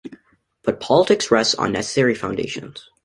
But 0.63 0.79
politics 0.79 1.29
rest 1.29 1.59
on 1.59 1.73
necessary 1.73 2.15
foundations. 2.15 2.89